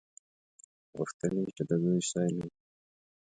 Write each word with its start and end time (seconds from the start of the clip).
غوښتل 0.97 1.33
یې 1.41 1.47
چې 1.55 1.63
د 1.69 1.71
دوی 1.83 1.99
سیل 2.09 2.33
وکړي. 2.41 2.57